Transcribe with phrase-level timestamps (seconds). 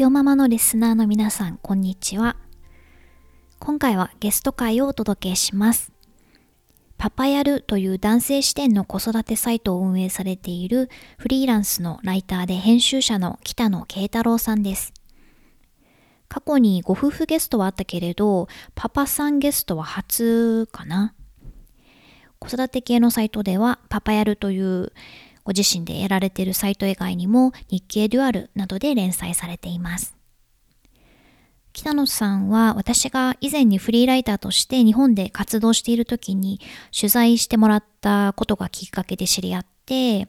[0.00, 2.36] ひよママのリスナーの皆さん、こんにちは。
[3.58, 5.92] 今回はゲスト会をお届けします。
[6.96, 14.94] パパヤルという男性視点の子育てサイトを運営されているフリーランスのライターで編集者の北野慶太郎さんです。
[16.30, 21.12] 過去にご夫婦ゲストはあったけれど、パパさんゲストは初かな。
[22.38, 24.94] 子育て系のサイトでは、パパヤルという
[25.44, 30.20] ご自身でやられているサイト以外にも、日経デュアルなどで連載されています。
[31.72, 36.60] 北野さんは私が以前にフリーライターとして日本で活動している時に
[36.98, 40.26] 取材してもらったことがきっかけで知り合って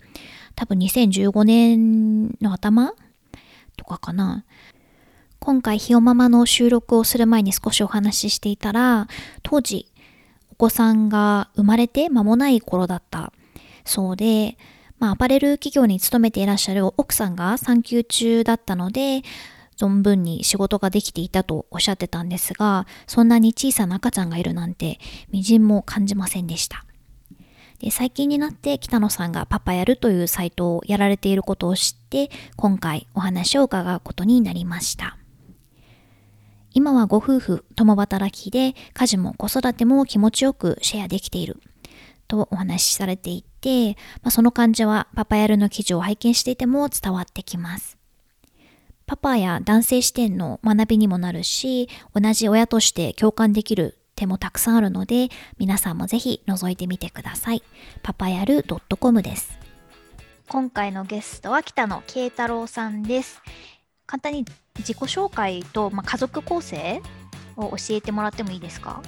[0.55, 2.93] 多分2015年の頭
[3.75, 4.45] とかかな
[5.39, 9.07] 今回ひよママの収録をする前に少しお話ししていたら
[9.41, 9.87] 当時
[10.51, 13.33] お子さんが生まれて間もない頃だった
[13.83, 14.57] そうで
[15.01, 19.23] まあアパレル企業に勤めていらっしゃる奥さんが産休中だったので
[19.75, 24.99] 存分に仕事ができていたとおっしゃってたんですが、そんなに小さな赤ちゃんがいるなんて、
[25.31, 26.85] みじんも感じませんでした。
[27.79, 35.17] で最近になって北野さんがパパやるというサイトをやられていることを知って、今回お話を伺うことになりました。
[36.73, 41.59] 今はご夫婦共働きで家事も子育ても気持ちよくシェアできている
[42.31, 47.97] とお話しされていて、まあ、その感じはパパヤルの記事を拝見していても伝わってきます。
[49.05, 55.27] パパや男性視点の学びにもなるし、同じ親として共感できる点もたくさんあるので、
[55.57, 57.63] 皆さんもぜひ覗いてみてください。
[58.01, 58.63] パパヤル
[58.97, 59.59] .com です。
[60.47, 63.41] 今回のゲストは北野慶太郎さんです。
[64.05, 64.45] 簡単に
[64.77, 67.01] 自己紹介と、まあ、家族構成
[67.57, 69.03] を教えてもらってもいいですか？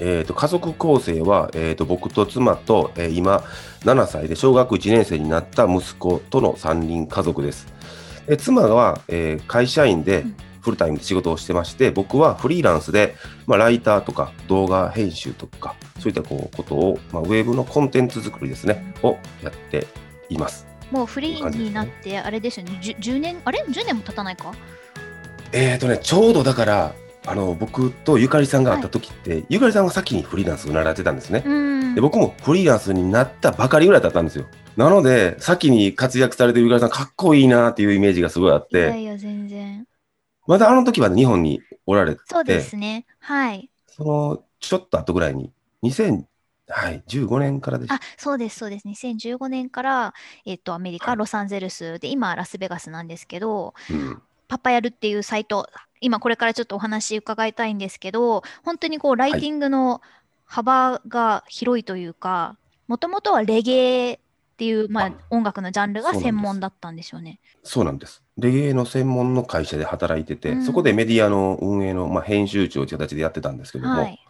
[0.00, 3.44] えーと、家族構成は、えーと、僕と妻と、えー、今
[3.80, 7.66] 7歳で小学1年生になった息子との3人家族です。
[8.26, 10.24] え妻は、えー、会社員で
[10.60, 19.86] フルタイムで仕事をしてまして、僕はフリーランスで、まあ、ライターとか動画編集とか、そういったこうことを、まあ、ウェブのコンテンツ作りですね、をやって
[20.30, 20.66] います。
[20.90, 24.54] もうフリーになって、あれですよね、10, 10年、あれ ?10 年も経たないか？
[25.52, 26.94] えっ、ー、とね、ちょうどだから、
[27.26, 31.42] あの僕とゆかりさんが会った時って、はい、ゆかりさんが先にフリーランスを習ってたんですね。
[31.94, 34.46] で僕もフリーランスになったばかりぐらいだったんですよ。
[34.76, 38.78] なので、先に活躍されてるゆかりさん、かっこいいなっていうイメージがすごいあって。
[38.78, 39.86] いやいや、全然。
[40.46, 42.20] まだあの時は日本におられて。
[42.26, 43.06] そうですね。
[43.20, 43.70] はい。
[43.86, 45.52] その、ちょっと後ぐらいに、
[45.84, 46.24] 2000、
[46.68, 47.92] はい、15年からです。
[47.92, 48.88] あ、そうです、そうです。
[48.88, 50.14] 2015年から、
[50.44, 55.68] えっ、と、アメリカ、ロサンゼルスで、今、ラスベガスなんですけど、うん、パパやるっていうサイト、
[56.04, 60.02] 今これからちょっとお話伺いたいんですけど、本当にこう、ライティングの
[60.44, 62.56] 幅が広いというか、
[62.88, 64.18] もともとはレゲエっ
[64.58, 67.40] ていう、まあ、音楽のジャンルが専門だったんでしょうね。
[67.62, 68.22] そうなんです。
[68.36, 74.20] レゲエの専門の会社で働いてて、うん、そこでメディアの運営の、まあ、編集長という形でやってたんですけども、はい、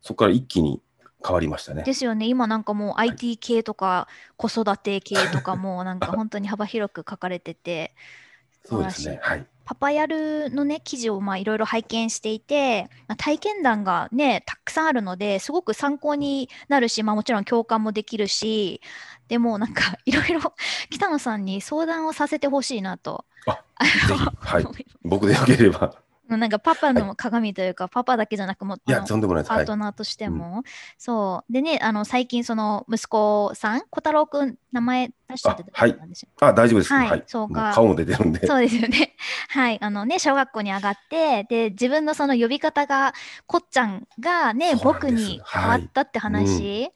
[0.00, 0.80] そこから一気に
[1.24, 1.82] 変わりましたね。
[1.82, 2.26] ですよね。
[2.26, 7.94] 今なんかもう IT 系とか子育て系とかもなんか本当に幅広く書かれてて、
[8.64, 9.18] そうですね。
[9.22, 9.46] はい。
[9.68, 18.80] パパヤルのね記事をいろいろ拝見していて、まあ、体験談がねたくさんあるのですごく参考になるし、まあ、もちろん共感もできるし
[19.28, 20.54] でもなんか いろいろ
[20.88, 23.26] 北野さんに相談をさせてほしいなと。
[23.46, 23.62] あ
[24.40, 24.64] はい、
[25.02, 25.94] 僕でよければ。
[26.36, 30.62] なんかパパの鏡というか、はい、パパだけじゃなくもいやとんでもないパートナーとしても、はい、
[30.98, 31.52] そう。
[31.52, 36.28] でねあの最近その息子さん小太郎くん名前出しちゃってたんですよ。
[36.40, 36.92] あ大丈夫です。
[36.92, 37.72] はい、そうか。
[37.74, 38.46] 顔も出てるんで。
[38.46, 39.14] そうですよね。
[39.48, 39.78] はい。
[39.80, 43.14] あのね小学校に上がってで自分のその呼び方が
[43.46, 46.92] こっちゃんがね僕に変わったって話、はい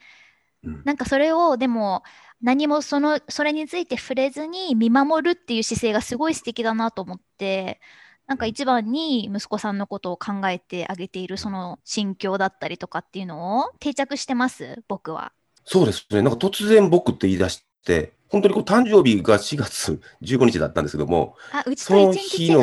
[0.65, 2.03] うん、なんかそれをでも
[2.43, 7.81] 何もそのそれについて触れずに見守るっていう姿勢がすごい素敵だなと思って
[8.27, 14.83] なんか一番に息子さんのことを考えてあげているその心境だったりとかっていうのを定着してます？
[14.89, 15.33] 僕は。
[15.65, 16.23] そうですね。
[16.23, 22.57] なんか突然僕って言い出して、本当にこう誕生日が4月15日だったんですけども、あ、うちと1日違い。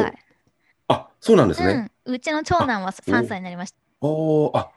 [0.87, 1.89] あ、そうなんですね。
[2.05, 3.77] うん、うちの長男は3歳になりました。
[4.01, 4.71] おおあ、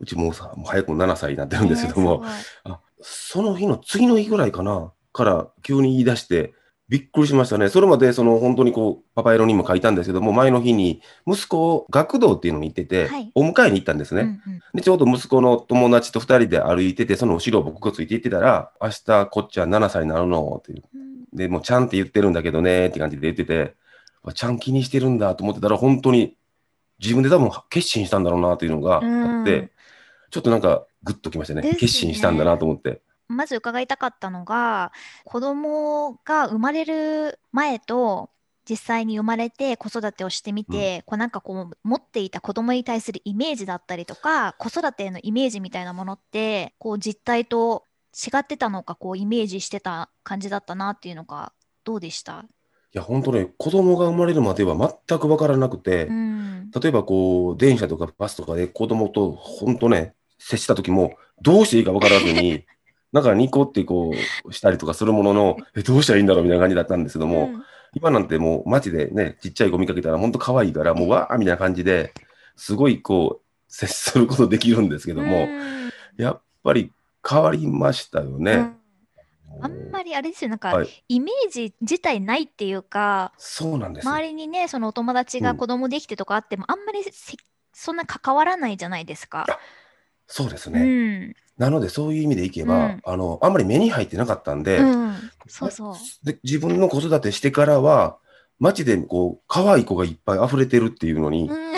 [0.00, 2.22] うちもうさ、もう早くも7歳になってるんですけども、
[2.64, 6.54] えー、あその日の次の日ぐらいかな、から急に言い出して、
[6.88, 7.68] びっくりしましたね。
[7.68, 14.22] それまで、その本当にこう、パパエロにも書いたんですけども、前の日に息子を学童っていうのに行ってて、はいお迎えに行ったんですね。
[14.22, 20.82] うんうんで、ちょうど息子の友達と2人で歩いてて、その後ろを僕がついて行ってたら、明日こっちは7歳になるのっていう。
[20.94, 23.74] うんで、もうちゃんって言ってるんだけどねって感じで言ってて、
[24.22, 26.36] あちゃん気にしてるんだと思ってたら、本当に
[26.98, 28.98] 自分で多分決心したんだろうなというのがあ
[29.42, 29.70] って、うん
[30.30, 31.62] ちょっとなんかグッときましたね。
[31.62, 33.00] ですね決心したんだなと思って。
[33.28, 34.92] まず伺いたかったのが
[35.24, 38.30] 子供が生まれる前と
[38.68, 41.30] 実際に生まれて子育てをしてみて、こうなん。
[41.30, 47.84] かこう持っていた子供に対するイメージだったりとか子育てへのイメージみたいなものってこう実態と
[48.14, 51.52] 違ってたのかこうイメージしてた感じだったなっていうのが
[51.84, 52.44] どうでした？
[52.94, 54.74] いや、本当ね、子供が生まれるまでは
[55.06, 56.70] 全く分からなくて、うん。
[56.70, 62.64] 例えばこう、電車とかバスとかで子供と本当ね、接した時も、どうしていいか分からずに、
[63.12, 64.12] なんかニコってこ
[64.44, 67.64] うしたりとかするものの、え、どうしたらいいんだろうみたいな感じだったんですけども、うん
[67.94, 72.12] 今なんてもう街でね、ちっちゃい子見かけたら本当可愛いから、もうわーみたいな感じで、
[72.54, 76.92] すごいこう、接することできるんですけども、うんやっぱり
[77.26, 78.52] 変わりましたよね。
[78.52, 78.74] うん
[79.60, 84.10] あんまりあれですよなんか、はいイメージ自体ないっていうかそうなんですよ。
[84.10, 87.36] 周りにねそのお友達がうん子供できてとかあっても、あんまりせ
[87.72, 89.46] そんな関わらないじゃないですか。
[90.26, 90.80] そうですうね。
[91.28, 95.14] ん、なので、そういう意味でいけば、うんあの、あんまり目に入ってなかったんで、うん、
[95.48, 95.94] そうそう。
[96.24, 98.16] で自分の子育てしてからは、
[98.60, 101.72] 街でこう、可愛い子がいっぱい溢れてるっていうのにうん、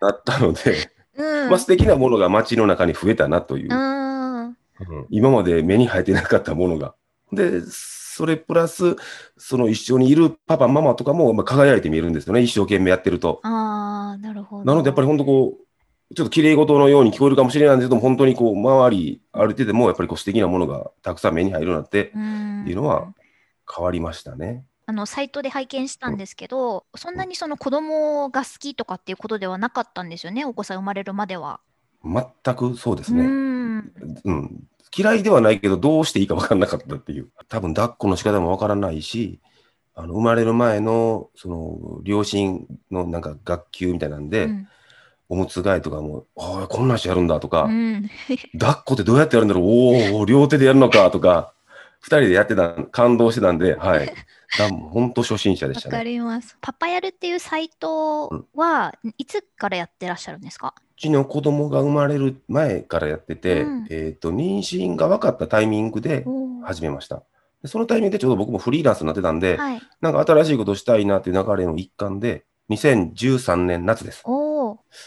[0.00, 4.56] なったので、 うん、まあ素敵なものが街の中に増えたなという、うん、うん
[5.10, 6.94] 今まで目に入ってなかったものが。
[7.32, 8.96] で、それプラス、
[9.36, 13.40] その一緒にいるパパ、ママとかもまあ輝いて見えるんですよね、一生懸命やってると。
[13.42, 14.64] ああ、なるほど。
[14.64, 15.63] なので、やっぱり本当こう、
[16.14, 23.12] ちょっと綺麗事のように聞こえるかもしれないんですけども、本当にこう、周り歩いてても、やっぱりこう素敵なものがたくさん目に入るようになって、うん、っていうのは
[23.74, 24.64] 変わりましたね。
[24.86, 31.60] あのサイトで拝見したんですけど、そんなにその子供が好きとかっていうことではなかったんですよね、お子さん生まれるまでは。
[32.04, 33.24] 全くそうですうね。
[33.24, 33.92] ん、
[34.24, 34.64] うん。
[34.96, 37.30] 嫌いではないけど、どうしていいか分からなかったっていう。
[37.48, 39.40] 多分、抱っこの仕方も分からないし、
[39.94, 44.68] あの生まれる前の、その、両親のなんか学級みたいなんで、うん
[45.28, 48.10] おむつ替えとかも、ああ、こんなんしてやるんだとか、うん、
[48.58, 49.64] 抱っこってどうやってやるんだろう？
[49.64, 51.52] おお、両手でやるのかとか、
[52.00, 54.12] 二人でやってた、感動してたんで、はい。
[54.58, 56.04] だ本当初心者でわかしたね。
[56.04, 56.56] ります。
[56.60, 60.74] パパやるっていうサイトはいつからやってらっしゃるんですか？
[60.78, 66.24] うちの子供が生まれる前からやってて、うんえっ、と、妊娠が分かったタイミングで
[66.62, 67.24] 始めました。
[67.62, 69.80] でそのタイミングでちょうど僕もフリーランスになってたんで、はい。
[70.00, 74.22] なんか新しいことをしたいなっていう流れの一環で、2013年夏です。
[74.24, 74.43] おお。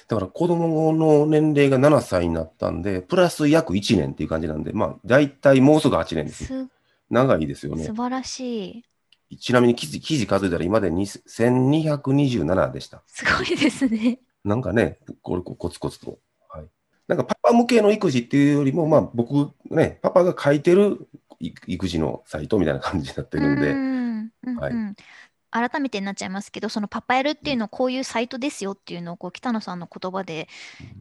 [0.07, 6.45] だから子供の年齢が7歳になったんで、プラス約1年っていう感じなんで、まあ、大体もうすぐ8年です。
[6.45, 6.68] す
[7.10, 7.94] 長いですよね素。
[7.94, 8.84] 晴らし
[9.30, 9.38] い。
[9.38, 13.04] ちなみに記事記事数えたら今でに1227でした。
[13.07, 14.19] すごいですね。
[14.44, 16.19] なんかね、これこコツコツと。
[16.50, 16.66] はい。
[17.07, 24.95] なんかパパ向けの育児っていうよりも、まあ僕ね、パパが書いてるい育児のサイトみたいな感じになってるんで、うんうんはいうん
[25.59, 30.48] 改めてになっちゃいますけど、そのパパやるっていうのはこういうサイトですよっていうのをこう北野さんの言葉で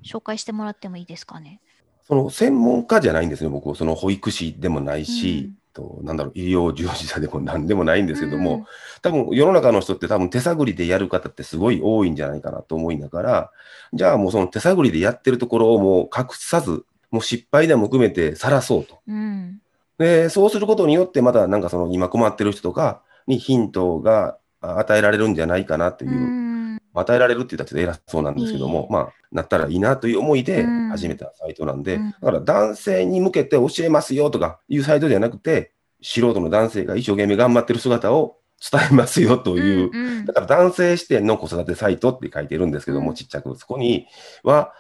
[0.05, 1.61] 紹介してもらってもいいですかね？
[2.06, 8.66] その専門家じゃないんですね、僕、その保育士でもないし、となんだろう、医療従事者でもなんでもないんですけども、うん。
[9.02, 13.50] 多分世の中の人って多分手探りでやる方ってすごい多いんじゃないかなと思いながら、
[13.92, 19.00] じゃあもうその手探りでやってるところをもう隠さず、もう失敗談も含めて晒そうと。
[19.07, 19.61] うん。
[19.99, 26.79] で、そうすることによってまたなんかその今困ってる人とかにヒントがあ与えられるんじゃないかなという、うん。
[26.95, 30.89] 与えられるって言ったらちょっと偉そうなんですけども、いいまあ、なったらいいなという思いでうん。
[30.91, 32.11] 始めたサイトなんで、うん。
[32.11, 35.73] だから男性に向けて教えますよとかいうサイトじゃなくて、
[36.03, 38.37] 素人の男性が一生懸命頑張ってる姿を
[38.71, 40.25] 伝えますよという、うんうん。
[40.25, 43.15] だから男性視点の子育てサイトって書いてるんですけども、うん。
[43.15, 44.07] ちっちゃく、そこに
[44.43, 44.73] は、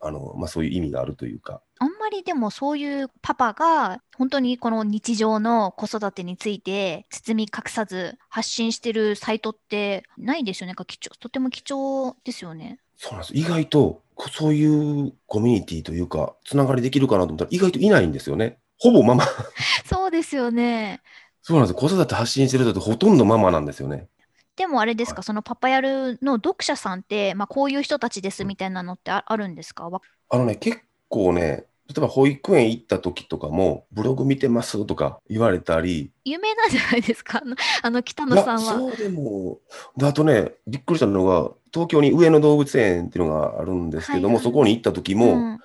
[0.00, 10.74] あの、まあ、そういう意味があるというか、あんまりでもそういうパパが本当にこの日常の子育てについて包み隠さず発信してるサイトってないですよね。
[10.74, 10.84] か？
[10.84, 12.78] 貴重とても貴重ですよね。
[12.96, 13.34] そうなんです。
[13.34, 18.58] 意外と、こそういうコミュニティというか、つながりできるかなと思ったら、意外といないんですよね。
[18.78, 19.24] ほぼママ。
[19.88, 21.00] そうですよね。
[21.40, 21.74] そうなんです。
[21.74, 24.08] 子育て発信してる人ってほとんどママなんですよね。
[24.56, 29.88] でもあれですか、はいそのパパヤルの読者さんって、まあ、こういう人たちですみたいなのってああるんですか？
[29.88, 37.38] わあのね、結構ね、例えば保育園行った時とかも、ブログ見てますとか言われたり、有名なんじゃないですか？
[37.42, 38.58] あのあの北野さんは。
[38.60, 39.58] そうでも、
[39.96, 44.44] であとね、びっくりしたのが、東京に上野動物園っていうのがあるんですけども、はいはい。
[44.44, 45.58] そこに行った時も、うん。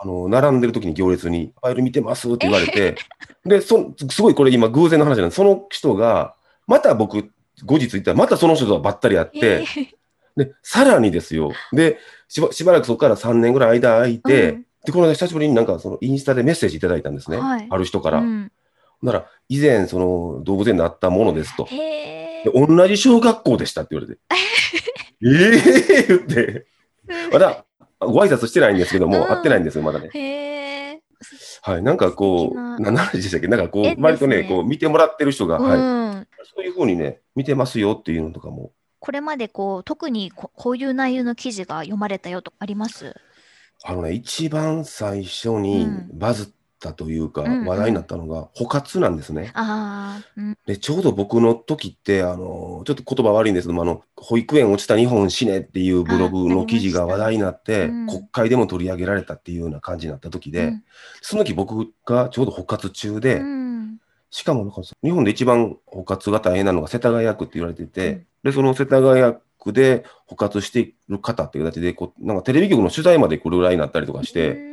[0.00, 2.96] あの、並んでる時に行列に、ファイル見てますって言われて、
[3.44, 5.36] で、そ、すごいこれ今偶然の話なんです。
[5.36, 6.34] その人が、
[6.66, 7.30] また僕、
[7.66, 9.88] 後日行ったら、またその人とばったり会って、えー
[10.38, 11.50] で、さらにですよ。
[11.72, 11.98] で、
[12.28, 17.36] しばしばらくそこから3年ぐらい間空いて、うんで、この間久しぶりになんかそのインスタでメッセージいただいたんですね。
[17.38, 18.18] はいある人から。
[18.18, 18.52] うん
[19.00, 21.68] なら、以前、その動物園で会ったものですと。
[22.52, 24.20] 同じ小学校でしたって言われて。
[25.22, 26.66] ええ言って。
[27.32, 27.64] まだ、
[28.00, 30.10] ご挨拶してないんですけども、うん会ってないんですよ、まだね。
[30.14, 30.18] え。
[30.18, 31.02] へえ。
[31.62, 31.82] はい。
[31.84, 33.46] なんかこう、素敵なな何でしたっけ？
[33.46, 35.78] なんかこう、ね割とね、こう、見てもらってる人が、はい。
[35.78, 35.80] う
[36.20, 36.26] ん。
[36.56, 43.14] そういうふうにね、見てますよっていうのとかも、これまでこう特にここういう内容の記事が読まれたよとかあります？
[43.84, 46.08] あのね、一番最初にうん。
[46.12, 46.46] バズっ
[46.80, 47.66] たというか、うんうん。
[47.66, 49.50] 話題になったのが、捕獲なんですね。
[49.54, 50.58] ああ、うん。
[50.66, 60.84] で、ちょうど僕の時って、あの、ちょっと言葉悪いんですけども、あの、保育園落ちた日本死ねっていうブログの記事が話題になって、あありました国会でも取り上げられたっていうような感じになった時で、うん。
[61.20, 63.98] その時僕がちょうど捕獲中で、うん。
[64.30, 68.26] しかもなんか日本で一番捕獲が大変なのが世田谷区って言われてて、うん。
[68.44, 69.36] で、その世田谷
[69.68, 74.68] 区で捕獲している方っていう形でこう、なんかテレビ局の取材まで来るぐらいになったりとかして、うん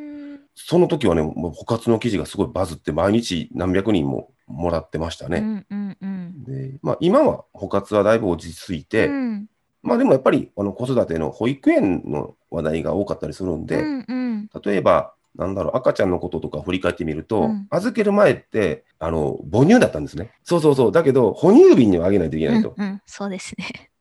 [0.57, 5.39] その時はね、もう捕獲の記事がすごいバズって、毎日何百人ももらってましたね。
[5.39, 9.47] うんうんうんで、まあ、今は捕獲はだいぶ落ち着いて、うん
[9.83, 20.31] まあでもやっぱりあの子育ての保育園の話題が多かったりするんで、うんうん例えば、なんだろう、赤ちゃんのこととか振り返ってみると、うん預ける前って、あの、母乳だったんですね。
[20.43, 20.91] そうそうそう。
[20.91, 22.73] だけど、哺乳瓶にはあげないといけないと。
[22.77, 23.91] うんうんそうですね。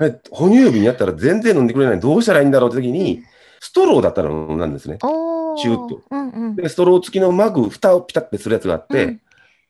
[0.00, 2.00] え哺乳瓶やったら全然飲んでくれない。
[2.00, 3.22] どうしたらいいんだろうって時に、
[3.60, 4.98] ストローだったら飲んだんですね。
[5.02, 5.56] おお。
[5.56, 6.02] シューッと。
[6.10, 6.56] うんうん。
[6.56, 9.20] で、ストロー付きのマグ、蓋をピタッてするやつがあって、うん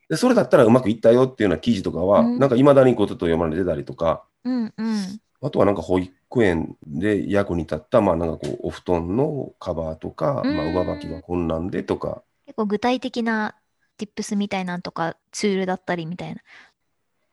[0.09, 5.21] でそれだったらうまくいったよっていうような記事とかは、うんなんか未だにこうちょっと読まれてたりとか、うんうん。
[5.41, 13.55] あとはなんか保育園で役に立った、まあなんかこう、お布団のカバーとか、うんまあ上履きはこんなんでとか、結構具体的な
[13.99, 16.43] tips みたいなんとかツールだったりみたいな。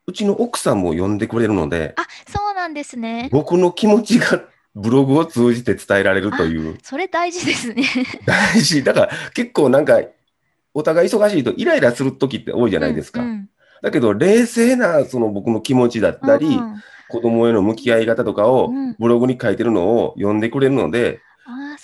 [0.06, 3.28] うちの奥さんも読んでくれるので、あ、そうなんですね。
[3.32, 4.42] 僕の気持ちが
[4.74, 7.84] ブログを通じて伝えられるという、それ大事ですね。
[8.26, 8.82] 大事。
[8.82, 10.00] だから結構なんか、
[10.74, 13.20] お互い忙しいとイライラする時って多いじゃないですか。
[13.20, 13.48] うんうん
[13.82, 21.20] だけど、冷静なその僕の気持ちだったり、うん子供への向き合い方とかをうんブログに書いてるのを読んでくれるので、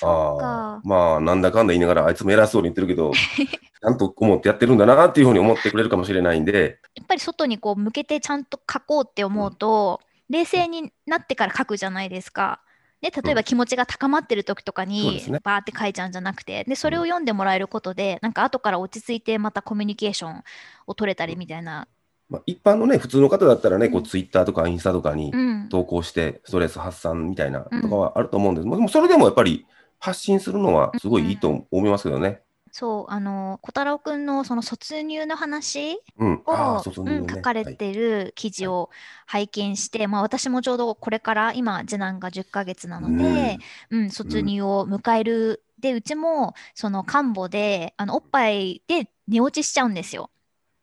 [0.00, 3.22] ああ、そまあ、なんだかんだ言いながら、あいつも偉そうに言ってるけど、
[3.80, 12.60] ちゃんと思ってやってるんだなっていうふうに思ってくれるかもしれないんで、やっぱり外にこう向けてちゃんと書こうって思うと、冷静になってから書くじゃないですか。
[13.00, 20.42] で例えば気持ちが高まってる時とかにバーって書いちゃうんじゃなくてでそれを読んでもらえることでなんか後から落ち着いてまたコミュニケーション
[20.88, 21.86] を取れたりみたいな、
[22.28, 24.02] まあ、一般のね、普通の方だったらね、こうん。
[24.02, 27.80] う、ツイッターとかインスタとかにうん、投稿して、ストレス発散みたいなうん。
[27.80, 28.64] とかはあると思うんです。
[28.64, 29.66] けど、でもそれでもやっぱり
[29.98, 32.40] 発信するのはすごいいいと思いますけどね。
[32.70, 35.98] そうあの小太郎くんのその卒入の話
[36.46, 37.16] を、卒業ね。
[37.16, 38.90] うん書かれはいてる記事を
[39.26, 43.58] 拝見して、まあ、私もちょうどこれから今次男が10ヶ月なので、
[43.90, 50.30] うん卒入を迎える、でうちもその看護であのおっぱいで寝落ちしちゃうんですよ。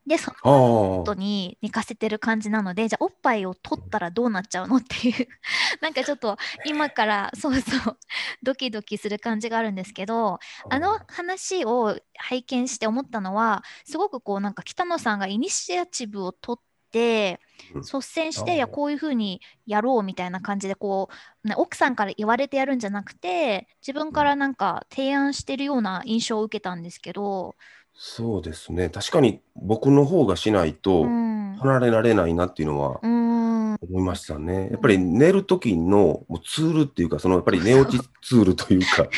[0.06, 5.28] でその後に寝かせてる感じなのでじゃあおっぱいを取ったらどうなっちゃうのっていう。
[5.82, 7.98] なんかちょっと今からそうそう
[8.42, 10.38] ドキドキする感じがあるんですけど
[10.70, 17.40] あの話を拝見して思ったのはすごくこうなんか北野さんがイニシアチブを取って
[17.74, 17.80] うん。
[17.80, 21.08] 率先していやこういうふうにやろうみたいな感じでこ
[21.44, 27.56] う、ね、奥さんから言われてやるんじゃなくて自分からなんか提案してるような印象を受けたんですけど、
[27.98, 28.90] そうですね。
[28.90, 34.68] 確かに僕の方がしないと離れられないなっていうのは思いましたね。
[34.70, 39.08] やっぱり寝る時のもうツールっていうか、そのやっぱり寝落ちツールというか、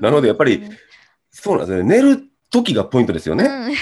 [0.00, 0.68] なのでやっぱり
[1.30, 1.88] そうなんですね。
[1.88, 3.44] 寝る時がポイントですよね。
[3.44, 3.74] うん。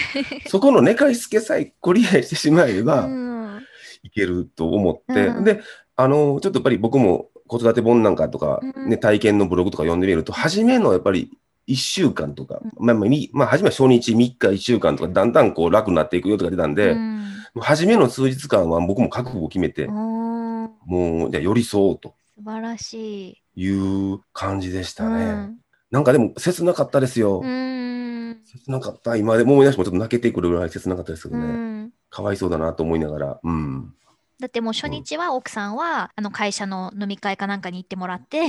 [0.49, 3.63] そこの寝かしつけさえクリアしてしまえばうん。
[4.03, 5.45] いけると思って、うん。
[5.45, 5.61] で、
[5.97, 8.89] あの、ちょっとやっぱり僕も子育て本なんかとか、うん。
[8.89, 11.31] ね、体験のブログとか読んでみると、初めのやっぱり
[11.69, 17.23] 1週間とか、まあまあ、みまあ、初めは初日3日1週間とか、だんだんこう楽になっていくよとか出たんで、うん
[17.61, 23.43] 初めの数日間は僕も覚悟を決めて、うんもう、じゃあ寄り添おうと素晴らしい。
[23.55, 23.69] い
[24.15, 25.25] う感じでしたね。
[25.25, 25.59] うん
[25.91, 27.43] なんかでも切なかったですよ。
[27.45, 29.15] うん切なかった。
[29.17, 31.47] 今でも思い出してもちょっと泣けてくるぐらい切なかったですけどうね。
[31.85, 33.41] んかわいそうだなと思いながら。
[33.43, 33.95] うん。
[34.41, 38.47] だってもう初日は奥さんはあの会社の飲み会かなんかに行ってもらって、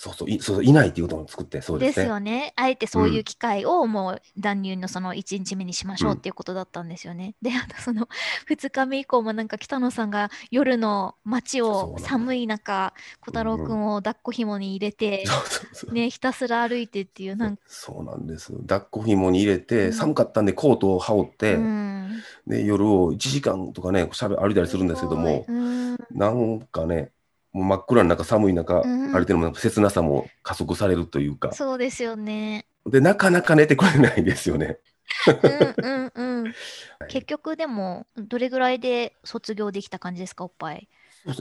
[0.00, 2.06] そうそういそうそういないっていうことを作ってそうでですすね。
[2.06, 2.52] よね。
[2.54, 7.34] あえてそういう機会をもう断乳のその1日目にしましょうっていうことだったんですよね。
[7.42, 8.08] で、あとその
[8.48, 15.92] 2日目以降もなんか北野さんが夜の街を寒い中、小太郎くんを抱っこ紐に入れて、そうそうそう。
[15.92, 19.92] ね、ひたすら歩いてっていう、なんか、そうなんです抱っこ紐に入れて、うん。
[19.92, 25.98] 寒かったんでコートを羽織って、うん、で夜を1時間とかねしゃべ歩いたりするんですけども、うん。
[26.12, 27.10] なんかね
[27.58, 32.66] もう真っ暗な中寒い中、うん歩いてるのも切なさも加速されるというかそうですよね。
[32.86, 34.78] でなかなか寝てくれないんですよね。
[35.26, 36.54] うんうんうん。
[37.08, 40.88] 結局でも、どれぐらいで卒業できた感じですか、おっぱい。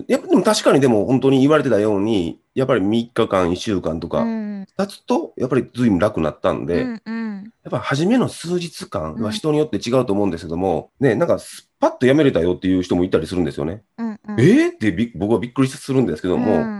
[0.08, 7.17] やっぱでも確かにでも本当に言われてたようにやっぱり3日間1週間とかうん、経つとやっぱり随分楽になったんで、うんうん
[7.63, 13.84] やっぱ初めの数日間うんは人によって違うと思うんですけども、ね、なんかスパッとやめれたよっていう人もいたりするんですよね。
[13.98, 14.39] うんうん。
[14.39, 16.77] えー、ってび僕はびっくりするんですけども、うん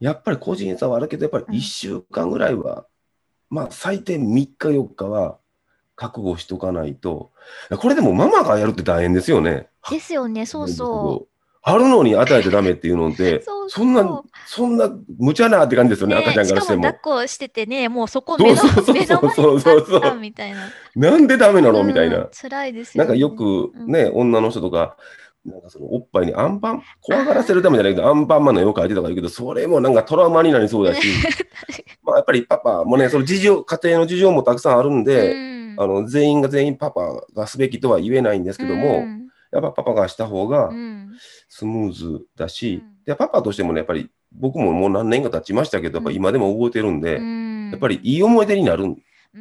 [0.00, 2.86] やっぱり個人差はあるけど、やっぱりうん1週間ぐらいは、
[3.50, 5.36] まあ最低3日4日は
[5.94, 7.32] 覚悟しとかないと、
[7.78, 9.68] これでもママがやるって大変ですよね。
[9.90, 11.29] ですよね、そうそう。
[11.66, 11.70] う。
[11.70, 17.00] あるのに与えてダメっていうので、 そんな、そんな無茶なって感じですよね、ね赤ちゃんからしてもしかも抱っ。
[17.22, 20.58] こしててね、もうそこ目のそうそうそう目の前にったみたいな。
[20.96, 22.28] なんでダメなのみたいうんな。
[22.32, 23.08] 辛いですよね。
[23.08, 24.96] なんかよくね、女の人とか、
[25.44, 31.00] なんかそのおっぱいにアンパン、怖がらせるためじゃないけど、アンパンマンの絵を描いてとか言うけど、それもなんかトラウマになりそうだし、
[32.02, 37.00] まあやっぱりパパもね、その事情、家庭の事情もたくさんあるんで、うんあの全員が全員パパ
[37.34, 39.20] がすべきとは言えないんですけども、うん
[39.52, 41.10] やっぱパパがした方がうん
[41.50, 48.84] スムーズだし、うんでパパとしてもね、やっぱり僕ももう何年か経ちましたけど、やっぱ今でも覚えてるんで、うんやっぱりいい思い出になる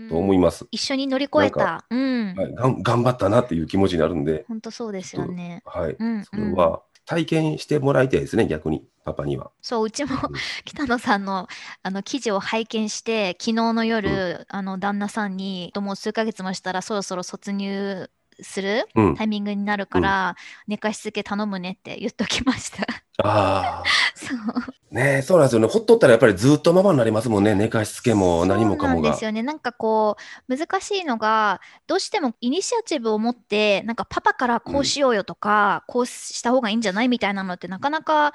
[0.09, 0.65] と思いうんます。
[0.71, 1.85] 一緒に乗り越えた。
[1.89, 2.35] うん。
[2.35, 5.61] はい、がん頑張ったなっていう気持ちになるんで、本当そうですよね。
[5.65, 9.51] はい、うんそれは体験してもらいたいですね、逆に、パパには。
[9.61, 10.19] そう、うちもうん
[10.63, 11.47] 北野さんの
[11.83, 18.09] あの記事を拝見して、昨日の夜、あの旦那さんに、もう数ヶ月もしたらそろそろ卒乳
[18.41, 20.35] するうんタイミングになるから、
[20.67, 22.83] 寝かしつけ頼むねって言っときました。
[23.23, 23.83] ああ。
[24.15, 24.95] そう。
[24.95, 25.67] ねえ、そうなんですよね。
[25.67, 27.53] ほっとったらやっぱりずっとママになりますもんね。
[27.53, 29.23] 寝かしつけも何もかもがです。
[29.23, 29.43] よね。
[29.43, 30.17] なんかこ
[30.49, 38.33] う、難しいのが、どうしてもイニシアチブを持って、なんかパパからこうしようよとか、こうした方がいいんじゃないみたいなのってなかなか、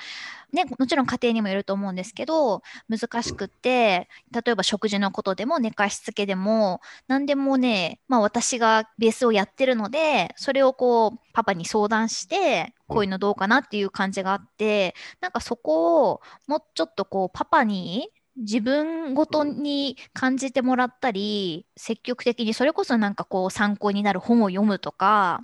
[0.54, 25.40] ね、もちろん家庭にもよると思うんですけど、難しくって、例えば食事のことでも寝かしつけでも、何でもね、まあ私がベースをやってるので、それをこう、パパに相談して、こういうのどうかなっていう感じがあって、なんかそこをもうちょっとこう、パパに自分ごとに感じてもらったり、積極的にそれこそなんかこう参考になる本を読むとか、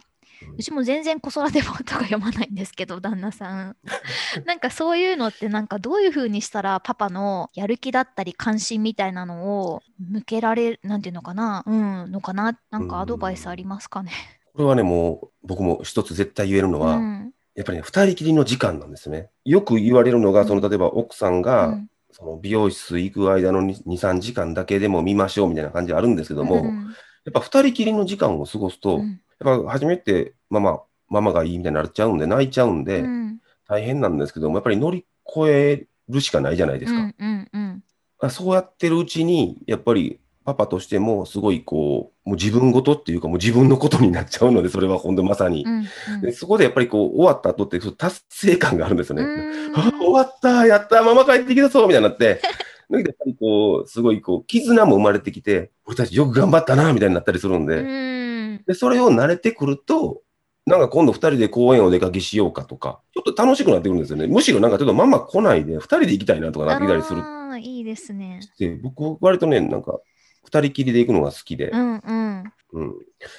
[0.57, 3.77] うちも全然子育て本とか読まないんですけど、旦那さん。
[4.47, 12.59] なんかそういうのってなんかどういう風にしたらパパのやる気だったり関心みたいなのを向けられる、なんていうのかな、うん、のかな？
[12.71, 14.13] なんかアドバイスありますかね？
[14.55, 17.33] これはね、もう僕も一つ絶対言えるのは、うん。
[17.55, 19.29] やっぱりね、二人きりの時間なんですね。
[19.45, 33.41] よく言われるのが、うんその例えば奥さんが、うんその美容室行く間の2、3時間だけでも見ましょうみたいな感じあるんですけども、うんやっぱ二人きりの時間を過ごすと、うんやっぱ初めてママ、ママがいいみたいになっちゃうんで、泣いちゃうんで、うん。
[33.69, 36.99] 大変なんですけども、やっぱり乗り越えるしかないじゃないですか。
[36.99, 37.85] うんうんうん。
[38.19, 45.65] あそうやってるうちに、やっぱりパパとしてもすごいこう、もう自分ごとっていうかもう自分のことになっちゃうので、それは本当まさに。
[45.65, 46.21] うんうん。
[46.21, 49.23] でそこでやっぱりこう終わった後って達成感があるんですよね。
[49.23, 52.41] うんあ終わったやったママ帰ってきたぞみたいになって、
[52.91, 58.20] だけどやっぱりこう、すごいこう、絆も生まれてきて、俺たちよく頑張ったなみたいになったりするんで、うん
[58.71, 60.23] でそれを慣れてくると、
[60.65, 64.29] なんか今度2人で公園お出かけしようかとか、ちょっと楽しくなってくるんですよね。
[64.29, 68.41] むしろなんかちょっとママ来ないで2人で行きたいなとかなってきたりするああ、いいですね。
[68.59, 69.99] で、僕、割とね、なんか、
[70.45, 72.53] 2人きりで行くのが好きで、うんうん。
[72.73, 72.95] うん。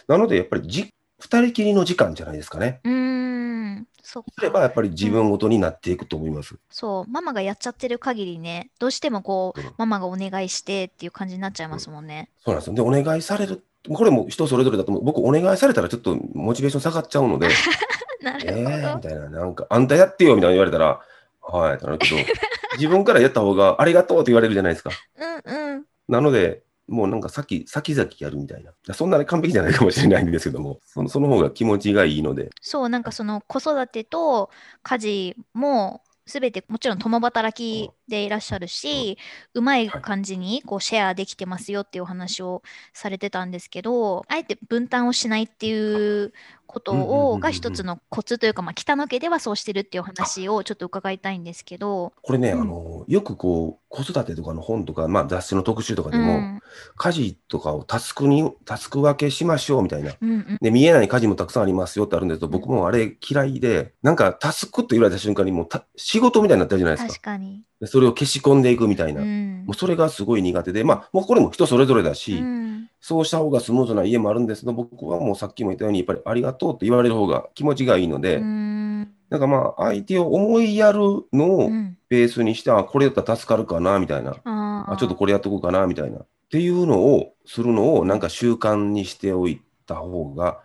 [0.07, 0.89] なので、やっぱりじ、
[1.19, 2.81] 2人きりの時間じゃないですかね。
[2.83, 4.71] うーん、そっすれば、やか。
[4.71, 6.55] っぱり自分ごとになっていくと思います。
[6.69, 12.29] そう、ママがやっちゃってる限りね、どうしてもこううん、ママがお願いしてっていう感じになっちゃいますもんね。
[12.43, 12.73] そうなんですよ。
[12.75, 15.03] で、お願いされる、これも人それぞれだと思う。
[15.03, 17.63] 僕、お願いされたらちょっとモチベーション下がっちゃうので、
[18.21, 19.01] なえるほー、どみ。
[19.01, 21.01] たいな、なんか、あんたやってよみたいな言われたら、
[21.41, 22.29] はい、ってなるけど、
[22.73, 24.99] 自分からやった方がありがとうって言われるじゃないですか。
[25.15, 25.85] うんうん。
[26.07, 28.73] なので、もうなんか先、先々やるみたいな。
[28.93, 34.49] そんなに完璧じゃないかもしれないんですけども、そのその方が気持ちがいいので、そう、なんかその子育てと
[34.83, 39.17] 家事も、すべてもちろん共働きでいらっしゃるし、
[39.55, 42.61] うまい感じにこうシェアできてますよっていうお話を
[42.93, 46.33] されてたんですけど、あえて分担をしないっていう
[46.71, 52.61] ことをが一つのコツというか、まあ、北野家ではそうしてるっていうお話をちょっと伺いたいんですけど、これね、うん。
[52.61, 56.59] あの、よくこう、子育てとかの本とか、まあ雑誌の特集とかでも、うん。
[56.95, 60.13] 家事とかをタスクに、タスク分けしましょうみたいな。
[60.19, 60.57] うんうん。
[60.61, 67.13] で、見えない家事もたくさんありますよってあるんですけど、僕もあれ嫌いで、なんかタスクと言われた瞬間にもうた仕事みたいになってるじゃないですか。
[67.13, 67.63] 確かに。
[67.81, 69.21] でそれを消し込んでいくみたいな。
[69.21, 80.99] うんもうそれがすごい苦手で、まあ、もうこれも人それぞれだうし、んそうした方がスムーズな家もあるんですけど、僕はもうさっきも言ったように、やっぱりありがとうって言われる方が気持ちがいいので、うんなんかまあ、相手を思いやる
[81.31, 84.35] のをうんベースにして、あ、これだったら助かるかな、みたいな。
[84.43, 86.17] あちょっとこれやっとこうかな、みたいな。
[86.17, 90.59] っていうのをするのを、なんか習慣にしておいた方が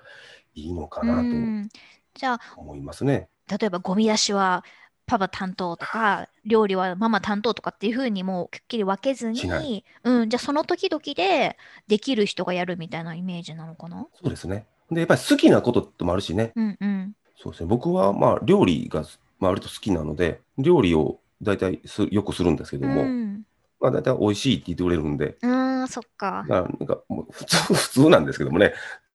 [0.54, 1.68] いいのかなうん
[2.14, 3.28] じゃあと思いますね。
[3.48, 4.64] 例えばゴミ出しは
[5.06, 14.06] パパ担当とか料理はママ担当とかっていうふうにもうくっきり分けずに、うん、じゃあその時々でできる人がやるみたいなイメージなのかな？
[14.20, 14.66] そうですね。
[14.90, 16.52] で、やっぱり好きなことってもあるしね。
[16.56, 17.68] うんうんそうですね。
[17.68, 19.02] 僕はまあ、料理が、
[19.38, 23.42] まあ、割と好きなので、料理を大体すよくするんですけども、うん
[23.78, 28.72] まあ、大体美味しいって言ってくれるんで、うーんそっかなんかもう普通、 普通なんですけどもね、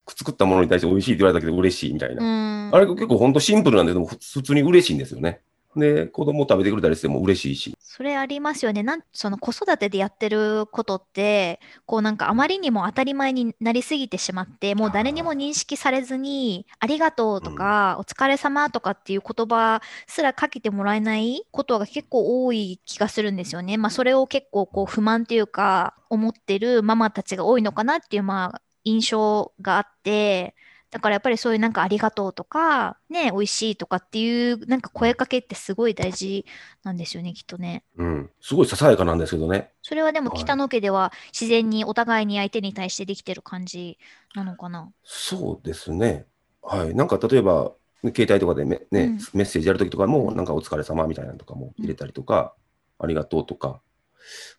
[0.07, 2.69] 作ったものに対して美味しいって言われたけど嬉しいみたいうな。
[2.69, 5.41] んあれ結構本当シンプルなんで、でも普普通に嬉しいんですよね。
[5.75, 7.75] で、子供食べてくれたりしても嬉しいし。
[7.79, 23.77] それありますよねなんその子育てでやってることってこうなんかあまりにも当たり前になりすぎてしまってもう誰にも認識されずに「ありがとう」とか、お疲れ様」とかっていう言葉すらかけてもらえないことが結構多い気がするんですよね。
[23.77, 30.55] まあそれを結構こう不満っていうか思ってるママたちが多いのかなっていうまあ印象があって。
[30.91, 36.45] だからやっぱりそういうなんかありがとうとか、ね、美味しいとかっていうなんか声かけってすごい大事
[36.83, 37.83] なんですよね、きっとね。
[37.97, 38.29] うん。
[38.41, 39.71] すごいささやかなんですけどね。
[39.81, 43.97] それはでもはい北野家では自然にお互いに相手に対してできてる感じ
[44.35, 44.91] なのかな？
[45.03, 46.25] そうですね。
[46.61, 46.93] はい。
[46.93, 47.71] なんか例えば、
[48.03, 52.53] 携帯とかでめ、ねうんメッセージやるときとかも、なんかお疲れ様みたいなのとかも入れたりとか、
[52.99, 53.81] ありがとうとか、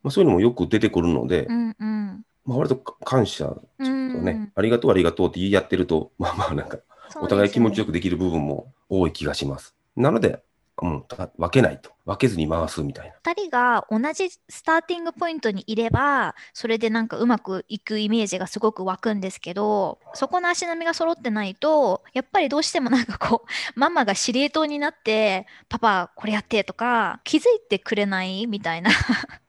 [0.03, 2.25] まあ、そういうのもよく出てくるので、うんうん。
[2.45, 6.79] まあ、割とか感謝とうんね、ありがとうありがとうって言い合ってると、 まあまあなんか、
[7.21, 7.89] お互い気持ちよく。
[7.89, 9.77] くできる部分も多い気がします。
[9.97, 10.43] なので、
[10.81, 11.93] うん、た分けないと。
[12.05, 13.15] 分けずに回すみたいな。
[13.23, 28.91] 二人が同じスターティングポイントにいれば、それでなんかうまくいくイメージがすごく湧くんですけど、そこの足並みが揃ってないと、やっぱりどうしてもなんかこう、 ママが司令塔になって、パパこれやってとか、気づいてくれないみたいな。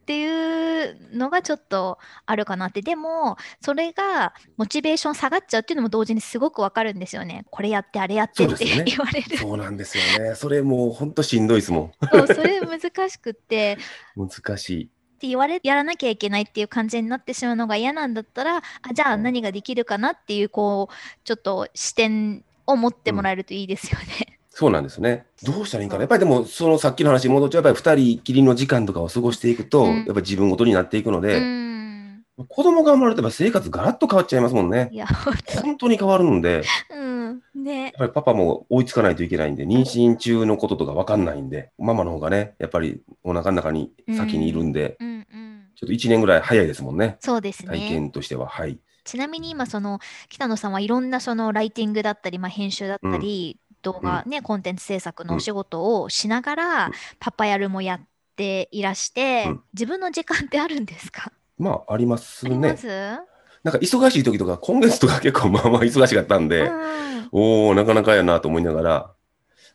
[0.00, 2.82] っていうのがちょっとあるかなって。
[2.82, 7.44] でも、それがモチベーション下がっちゃうっていうのも同時にすごくわかるんですよね。
[7.50, 9.36] これやって、あれやってってね言われる。
[9.36, 10.34] そうなんですよね。
[10.34, 11.92] それもう本当しんどいですもん。
[12.10, 13.78] そう、それ難しくって、
[14.16, 14.84] 難しい。
[14.84, 14.88] っ
[15.22, 18.62] て言われやらなきゃいけないっていう感じになってしまうのが嫌なんだったらあ
[18.92, 24.40] じゃあ何ができるかなっていうこうちょっと視点を持ってもらえるといいですよね。
[24.54, 25.24] そうなんですね。
[25.42, 26.02] どうしたらいいんかな？
[26.02, 34.96] やっぱりでも、そのさっきの話に戻っちゃうやっぱり二人きりの時間とかを過ごしていくと、うんやっぱり自分ごとになっていくのうで、ん子供が生まれれば生活ガラッと変わっちゃいますもんねい。
[34.96, 47.16] や本本当に変わるんで、当うんねやっぱりパパも追いつかないといけないんで、妊娠中のこととかわかんないんで、ママの方がね、やっぱりお腹の中に先にいるんで、うんうんちょっと1年ぐらい早いですもんね。
[47.18, 47.88] そうです体ね。
[47.88, 48.46] 験としては。
[48.46, 48.78] はい。
[49.04, 56.92] ちなみに今その北野さんはいろんなそのライティングだったり、まあ、編集だったり、動画ね、コンテンツ制作のお仕事をしながら、うん。
[57.20, 58.00] パパやるもやっ
[58.36, 59.60] ていらして、うん。
[59.74, 61.32] 自分の時間ってあるんですか？
[61.58, 62.52] まあ、ありますね。
[62.52, 67.28] あります、なんか忙しい時とか、今月とか結構まあまあ忙しかったんで、うん。
[67.32, 69.10] おおなかなかやなと思いながら、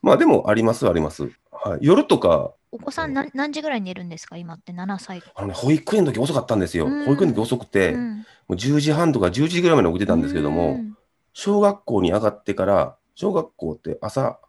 [0.02, 1.30] まあでもありますあります。
[1.52, 4.38] はい、夜とか、お子さん何何時ぐらいに寝るんですか？
[4.38, 4.74] 今って。
[4.74, 5.24] 7歳。
[5.36, 6.86] あのね、保育園の時遅かったんですよ。
[6.88, 7.06] うん。
[7.06, 8.26] 保育園の時遅くて、もうん。
[8.50, 10.98] う10時半とか11時ぐらいまで起きてたんですけども、うん。
[11.34, 14.40] 小学校に上がってから、小学校って朝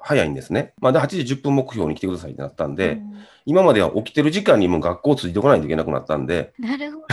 [0.00, 0.74] 早いんですね。
[0.80, 7.06] まあ、で8時10分目標に来てくださいってなったんで、うん今までは起きてる時間にもう学校ついてこないといけなくなったんで、なるほど。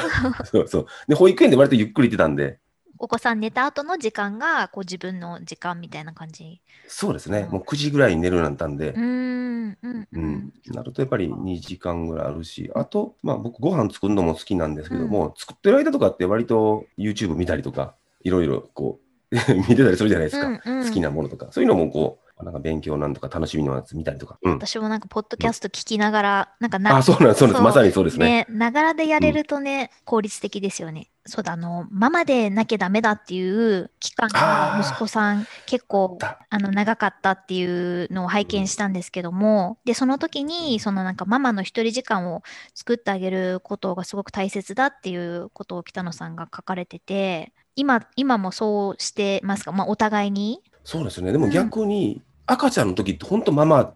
[0.45, 0.86] そうそう。
[1.08, 2.58] で、保育園で割とゆっくり行ってたんで、
[2.97, 6.60] お子さん寝た後の時間がこう自分の時間みたいな感じ？
[6.88, 7.45] そうですね。
[7.52, 9.78] もう9時ぐらいに寝るようになったんでう、ーん。
[9.82, 10.08] うん。
[10.12, 10.19] う。
[10.19, 19.03] ん、なるとやっぱり2時間ぐらいあるし、あと、まあ僕ご飯作るのも好きなんですけども、作ってる間とかって割と YouTube 見たりとか、いろいろこう、
[19.67, 20.48] 見てたりするじゃないですか。
[20.48, 21.48] うんうん好きなものとか。
[21.52, 24.38] そういうのもこう、なんか勉強なんとか楽しみのやつ見たりとか。
[24.43, 24.54] うん。
[24.54, 27.63] 私もなんかポッドキャスト聞きながら、なんかなあ、そうなんです、そうなんです。
[27.63, 28.26] まさにそうですね。
[28.26, 31.10] ね、ながらでやれるとね、効率的ですよね。
[31.26, 36.17] そうだ、あの、ママでなきゃダメだっていう期間が息子さん結構
[36.50, 42.43] あの長かったっていうのを拝見したんですけども、で、その時に、そのなんかママの一人時間を
[42.76, 49.72] 作ってあげることがすごく大切だっていうことを北野さんが書かれてて、今、今もそうしてますか？
[49.72, 50.62] まあ、お互いに？
[50.84, 51.32] そうですね。
[51.32, 53.94] でも逆に、赤ちゃんの時って本当ママ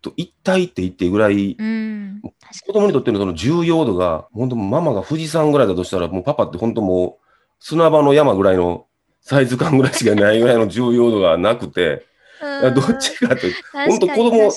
[0.00, 2.22] と一体って言ってぐらい、うん、
[2.66, 7.24] 子供にとってのその重要度が、本当ママが富士山ぐらいだとしたら、もうパパって本当もう
[7.58, 8.86] 砂場の山ぐらいの
[9.20, 12.06] サイズ感ぐらいしかないぐらいの重要度がなくて、
[12.40, 14.50] どっちかというと、本当子供、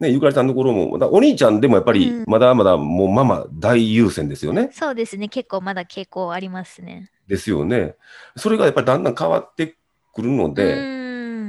[0.00, 5.30] ね、ゆかりさんのところも、お兄ちゃんでもやっぱり、まだまだもうママ大優先ですよね、うん、そうですね。
[5.30, 7.10] 結構まだ傾向ありますね。
[7.28, 7.96] ですよね。
[8.36, 9.76] それがやっぱりだんだん変わって
[10.14, 10.96] くるので、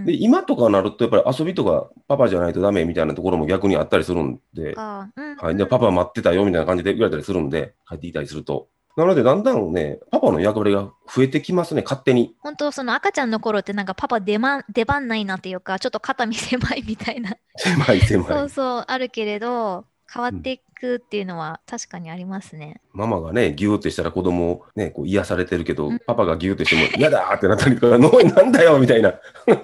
[0.05, 5.11] で今とかなると、やっぱり遊びとかパパじゃないとダメみたいなところも逆にあったりするんで、うん、は
[5.51, 8.69] い、でパパ待ってたよみたいな感じで言われたりするんで、帰ってきたりすると。
[8.97, 12.35] なので、だんだんね、パパの役割が増えてきますね、勝手に。
[12.39, 17.37] 本当、その赤ちゃんの頃って、なんかパパ出,、ま、出番ないなというか、ちょっと肩身狭いみたいな。
[17.57, 18.27] 狭い狭い。
[18.27, 22.81] そうそう、あるけれど、変わっていくっていうのは確かにありますね。
[22.93, 29.13] ママがね、ギューってしたら子供をね、こう癒されてるけど、うん、パパがギューってしても嫌だってなったりとか、 のなんだよみたいな。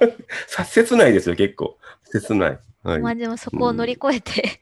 [0.65, 1.77] 切ないですよ、結構。
[2.11, 2.59] 切ない。
[2.83, 4.61] はい、まあでもそこを乗り越えて、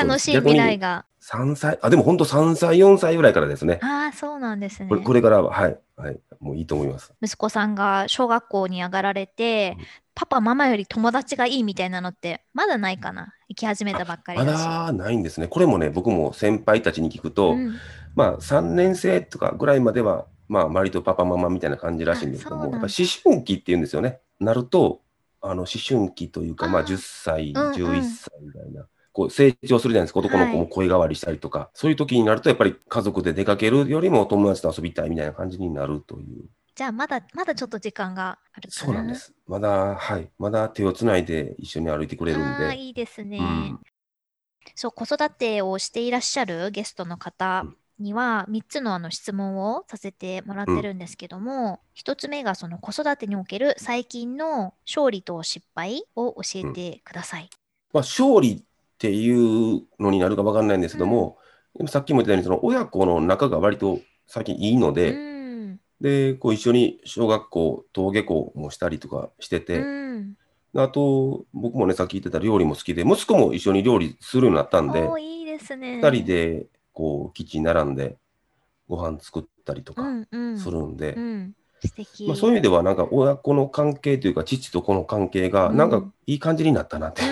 [0.00, 1.04] うん、楽しい未来が。
[1.32, 3.80] 3歳、あ、でも本当3歳、4歳ぐらいからですね。
[3.82, 4.88] ああ、そうなんですね。
[4.88, 7.12] これこれからは、はい、はい、もういいと思います。
[7.22, 13.32] 息子さんが小学校に上がられて、うんパパ、ママより友達がいいみたいなのって、まだないかな？
[13.48, 15.48] 行き始めたばっかりまだないんですね。
[15.48, 17.76] これもね、僕も先輩たちに聞くと、うん、
[18.14, 22.88] まあ、3年生とかぐらいまでは、まあ、割とパパ、ママみたいな感じらしいんですけども、やっぱ思
[23.24, 24.20] 春期っていうんですよね。
[24.38, 25.00] なると、
[25.40, 28.84] あの思春期というか、まあ、10歳、11歳みたいな。
[29.12, 36.44] こう成長するじゃないですか、男の子も声変わりしたりとか、はい、そういう時になると、やっぱり家族で出かけるよりも友達と遊びたいみたいな感じになるという。
[36.74, 39.34] じゃあまだまだちょっと時間があるかなそうなんです。
[39.46, 40.30] まだ、はい。
[40.38, 42.64] まだ手をつないで一緒に歩いてくれるんで。
[42.64, 43.80] あいいですね、うん、
[44.74, 47.66] そう、子育てをしていらっしゃるゲストの方
[47.98, 57.42] には3つのあの質問をさせてもらってるんですけども、うん、1つ目がその子育てにおける最近の勝利と失敗を教えてください。
[57.42, 57.48] うん、
[57.92, 58.64] まあ、勝利
[59.02, 61.38] っていうのになるか分かんないんですけども、
[61.74, 65.16] でもさっきも言ったようにその親子の仲が割と最近いいので、
[66.00, 70.36] で、こう一緒に小学校、登下校もしたりとかしてて、うん、
[70.76, 76.00] あと、僕もね、さっき言ってた料理も好きで、息子も一緒に料理するようになったんで、いいですね。
[76.00, 78.18] 2人で、こう、キッチン並んで、
[78.88, 80.04] ご飯作ったりとか
[80.56, 81.22] するんで、うん。
[81.22, 81.54] うん
[82.28, 87.22] まあ、そういう意味では、なんか親子の関係というか、父と子の関係が、なんかいい感じになったなって。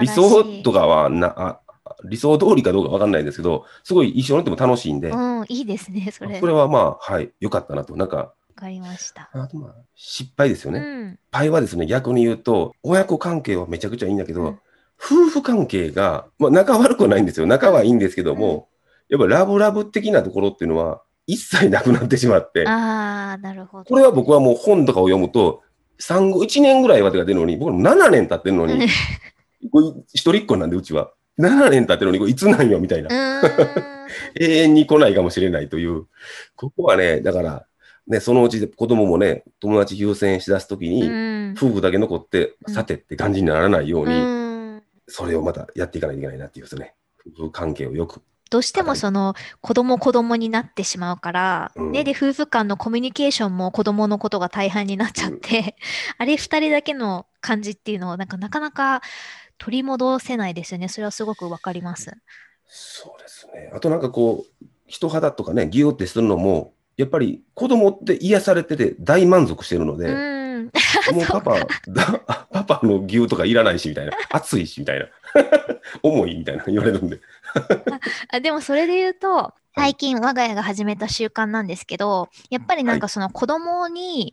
[0.00, 1.60] 理想とかはな
[2.04, 6.40] 理想通りかどうかわかんないですけど、すごい一緒にいても楽しいんで、うん、いいですね、それ。
[6.40, 7.96] これはまあ、はい、良かったなと。
[7.96, 9.30] なんか、わかりました。
[9.32, 10.78] あとまあ、失敗ですよね。
[10.80, 14.58] うん、パイはですね、逆に言うと、親子関係はめちゃくちゃいいんだけど、うん、
[14.98, 17.46] 夫婦関係が、まあ、仲悪くはないんですよ。
[17.46, 18.68] 仲はいいんですけども、
[19.08, 22.66] やっぱラブラブ的なところっていうのは、一切なくなってしまって。
[22.66, 23.84] ああ、なるほど。
[23.84, 25.62] これは僕はもう本とかを読むと、
[25.98, 28.86] 産後1年ぐらいは出るのに、僕7年経ってるのに、
[30.14, 31.12] 一人っ子なんで、うちは。
[31.38, 33.10] 7年経ってるのに、いつなんよみたいな。
[34.40, 36.06] 永遠に来ないかもしれないという。
[36.54, 37.66] ここはね、だから、
[38.06, 46.94] ね、そのうち子供もね、友達優先しだすときに、夫婦だけ残って、さてって感じにならないように、それをまたやっていかないといけないなっていうですね。
[47.26, 48.22] 夫婦関係をよく。
[48.48, 55.64] どうしてもその子供子供になってしまうから、うん、ね、で、夫婦間のコミュニケーションも子供のことが大半になっちゃって、うん、
[56.18, 59.02] あれ二人だけの感じっていうのをなんかなかなか
[59.58, 60.88] 取り戻せないですよね。
[60.88, 62.12] それはすごくわかります。
[62.66, 63.70] そうですね。
[63.74, 70.08] あとなんかこう、人肌とかね、ギューってするのも、やっぱり子供って癒されてて大満足してるので、
[71.12, 75.06] もう パパだ、パパの牛とかいらないしみたいな、 暑いしみたいな、
[76.02, 77.20] 重いみたいな言われるんで
[78.30, 78.40] あ。
[78.40, 84.32] でもそれで言うと、最近我が家が始めた習慣なんですけど、やっぱりなんかその子供に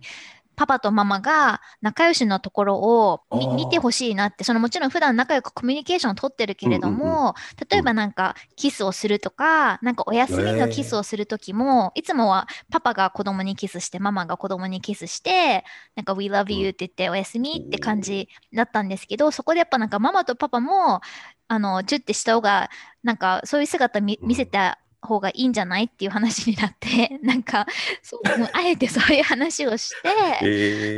[0.55, 3.21] パパとママが仲良しのところを
[3.55, 7.33] 見てほしいなって、そのもちろん普段仲良くコミュニケーションをとってるけれども、うんうんうん、
[7.69, 15.63] 例えばなんかキスをするとか、なんかお休みのキスをするときも、いつもはパパが子供にキスして、ママが子供にキスして、
[15.95, 21.01] なんか We love you って言っておやすみって感じだったんですけど、そこでやっぱなんかママとパパも、
[21.47, 22.69] あの、チュッてした方が、
[23.03, 27.67] なんかそういう姿見せた方がいいんじゃないっていう話になって なんか
[28.01, 28.21] そう
[28.53, 30.09] あえてそういう話をして、
[30.41, 30.45] え。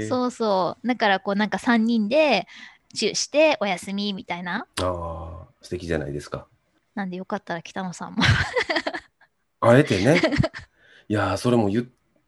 [0.06, 0.88] ー、そうそう。
[0.88, 2.48] だからこうなんか3人で
[2.94, 4.68] チューしてお休みみたいな。
[4.82, 6.48] ああ素敵じゃないですか。
[6.94, 8.24] なんでよかったら北野さんも。
[9.62, 10.22] あえてね。
[11.08, 11.86] いやーそれも言っ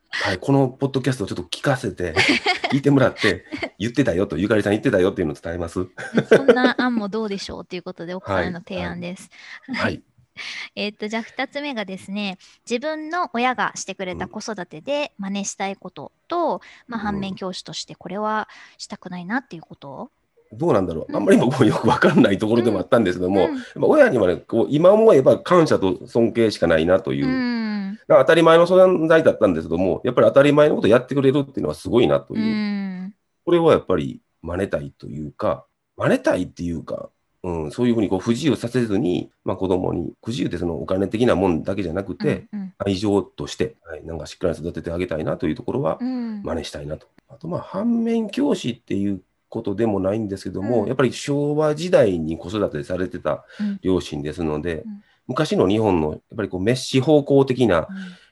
[0.09, 2.13] はい、このポッドキャストをちょっと聞かせて、
[2.71, 3.45] 聞いてもらって、
[3.77, 5.87] 言ってたよと、ゆかりさん言ってたよっていうのを伝えます。
[6.29, 9.29] そんな案もどうでしょうということで、奥さんへの提案です。
[9.73, 10.01] はい。
[10.75, 12.37] えーっと、じゃあ2つ目がですね、
[12.69, 17.05] 自分の親がしてくれた子育てで真似したいことと、まあ、うん。
[17.07, 18.47] 反面教師としてこれは
[18.77, 20.11] したくないなっていうこと。
[20.53, 21.05] どうなんだろう。
[21.09, 21.15] うん。
[21.15, 27.99] あんまり僕もよくわかんないところでもあったんですけども、親にはね、こう今思えば感謝と尊敬しかないなという、うん。
[28.07, 32.37] 当たり前の存在だったんですけども、やっぱり当たり前のことやってくれるっていうのはすごいなとう。
[32.37, 33.13] いう、ん。
[33.45, 35.65] これはやっぱり真似たいというか、
[35.97, 37.09] 真似たいっていうか、
[37.47, 46.43] うん、そういうふうにこう不自由させずに、まあ、子供に、不自由ってそのお金的なもんだけじゃなくて、うん愛情として、はい、なんかしっかり育ててあげたいなというところはうん。
[46.43, 47.07] 真似したいなと。
[47.27, 50.87] あとまあ反面教師っていうことでもないんですけども、うん。
[50.87, 53.79] やっぱり昭和時代に子育てされてたうん。
[53.81, 55.03] 両親ですので、うん。
[55.27, 57.87] 昔の日本のやっぱりこうメッシ方向的な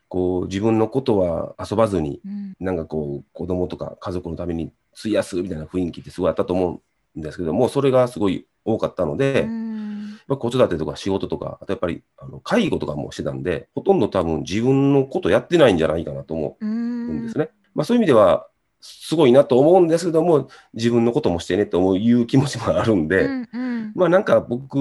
[0.07, 2.55] こう自分のことは遊ばずにうん。
[2.59, 6.81] なんかこう子供とか家族のために費やすみたいな雰囲気ってすごいあったと思
[7.15, 17.49] うんですけどもそれがすごい多かったので、うやっんぱ子育てとか仕事とかあとやっぱりあの介護とかもしてたんでほとんど多分自分のことやってないんじゃないかなと思ううんんですね。
[17.75, 18.47] まあ、そういう意味では
[18.81, 24.77] すごいなと思うんですけども自分のこともしてねと思ういう気持ちもあるんで、うんうんまあなんか僕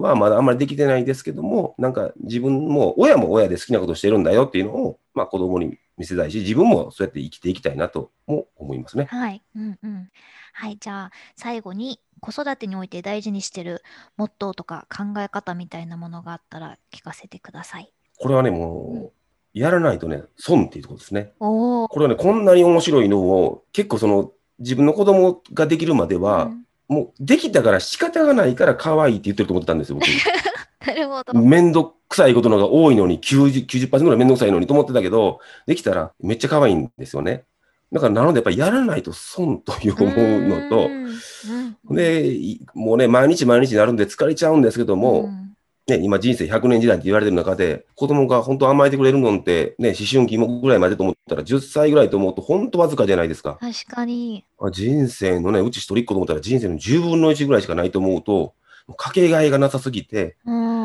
[0.00, 9.04] はまだあんまりできてないですけども、なんか自分も親も親で好きなことしてるんだよっていうのを、まあ子供に見せたいし、自分もそうやって生きていきたいなとも思いますね。
[9.10, 9.42] はい。
[9.54, 10.08] うんうん。
[10.54, 10.78] はい。
[10.80, 13.82] じゃあ、最後に子育てにおいて大事にしてる
[14.16, 17.92] モットーとか考え方みたいなものがあったら聞かせてください。
[18.18, 19.12] これはね、も
[19.54, 21.32] う、やらないとね、損っていうところですね。
[21.38, 30.08] これはね、こんなに面白いのを、結構その、自分の子供ができるまでは、うんもうできたから仕方がないから可愛いって言ってると思ってたんですよ、僕。
[30.84, 31.38] なるほど。
[31.38, 37.44] めんどくさいことの方が多いのに90、90%ぐらいめんどくさいのにと思ってたけど、できたらめっちゃ可愛いんですよね。
[37.92, 45.50] だからなのでやっぱりやらないと損という思うのと、で、いもうね、毎日毎日になるんで疲れちゃうんですけども、うん
[45.90, 53.58] ね、今人生100年時代って言われてる中で、子供が本当甘えてくれるのって、ね、思春期ぐらいまでと思ったら10歳ぐらいと思うと本当わずかじゃないですか。
[53.60, 54.44] 確かに。
[54.60, 58.54] あ人生のね、うち一人っ子と思ったら人生の10分の1ぐらいしかないと思うと、
[58.96, 60.79] かけがえがなさすぎて、うん。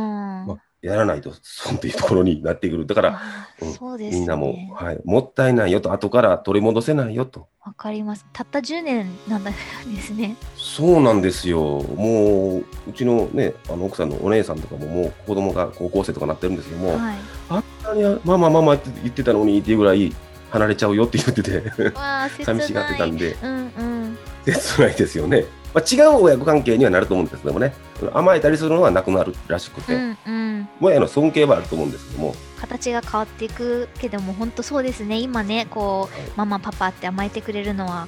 [0.86, 2.86] まあやらないと損っていうところになってくる。
[2.86, 4.10] だから、あうんね。
[4.12, 7.48] みんなも、はい、もったいないよと、後から取り戻せないよと。
[7.62, 8.26] わかります。
[8.34, 9.52] たった10年なんだ
[9.88, 10.36] ですね。
[10.56, 11.60] そうなんですよ。
[11.60, 17.15] もう、うちのね、あの奥さんのお姉さんとかももう子供が高校生とかなってるんですけども、はい。
[17.50, 20.13] あんなにママママって言ってたのにっていうぐらい
[20.52, 21.63] 離れちゃうよって言ってて。
[22.43, 24.17] 寂しがってたんで、うんうん。
[24.45, 25.45] 切ないですよね。
[25.75, 27.73] まあ、違う親子関係にはなると思うんですけどもね、
[28.13, 30.69] 甘えたりするのはなくなるらしくて、うんうん。
[30.79, 35.19] 親の尊敬はあると思うんですけども、形が変わっていくけども本当そうですね。
[35.19, 36.29] 今ねこう、はい。
[36.38, 38.07] ママパパって甘えてくれるのは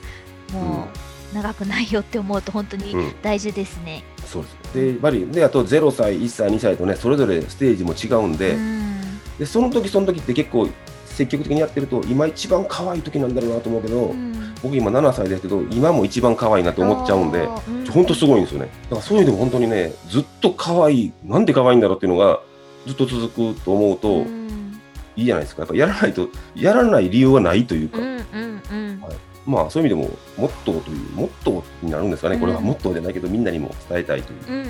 [0.54, 0.88] も
[1.34, 4.06] う長くないよって思うと本当にうん、大事ですね。
[4.26, 4.74] そうです。
[4.74, 9.20] で、やっぱり、で、あと0歳、1歳、2歳とね、それぞれステージも違うんで、うん。
[9.38, 10.70] で、その時その時って結構
[11.06, 17.46] 積極的にやってると、今一番可愛い時なんだろうなと思うけど、うん僕今7歳ですけど、今も一番可愛いなと思っちゃうんで、
[17.92, 18.70] 本当すごいんですよね。
[18.84, 22.40] だからそういうのも本当にね、ずっと可愛い、なんで可愛いんだろうっていうのが
[22.86, 24.80] ずっと続くと思うとうん
[25.16, 25.64] いいじゃないですか。
[25.64, 29.16] やっぱやらないと、やらない理由はないというか、うんうんうんはい
[29.46, 32.38] まあそういう意味でも、モットーという、モットーになるんですかね。
[32.38, 34.66] これはうんモットーじゃないけど、みんなにも伝えたいという、うんうん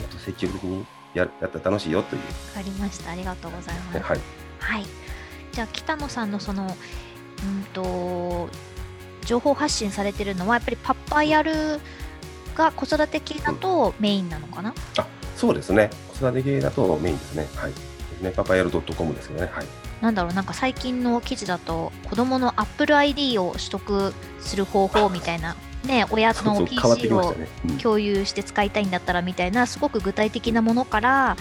[0.00, 3.94] もっと積極的にややったら楽しいよという、わかりましたありがとうございます。
[3.96, 4.20] ねはい。
[4.60, 4.86] はい。
[5.52, 8.48] じゃあ北野さんのそのうんと
[9.30, 11.78] 情報発信されてるのはやっぱりパパヤル
[12.56, 14.74] が子育て系だとメインなのかな？
[14.98, 15.88] あそうですね。
[16.08, 17.46] 子育て系だとメインですね。
[17.54, 17.72] はい。
[18.20, 19.50] ね、パパヤル .com ですけどね。
[19.54, 19.66] はい。
[20.00, 27.34] なんだろうなんか最近の記事だと子供の Apple ID を取得する方法みたいなね親の PC を
[27.80, 31.36] 共有して使いたいんだったらみたいなすごく具体的なものから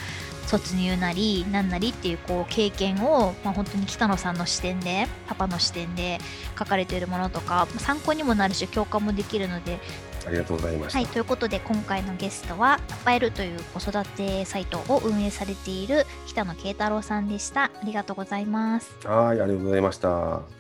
[0.49, 6.17] 卒入なりなんなりっていうこう経験を、まあ、本当に北野さんの視点でパパの視点で
[6.57, 9.79] 書かれているものとか参考にもなるし共感もできるので
[10.25, 10.99] ありがとうございました。
[10.99, 17.65] はい、ということで今回のゲストはパパエルという子育てサイトを運営されている北野慶太郎さんでした。
[17.65, 18.91] ありがとうございます。
[19.05, 20.58] はい、ありがとうございました。